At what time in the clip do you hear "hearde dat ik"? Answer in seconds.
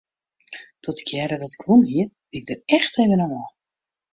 1.15-1.65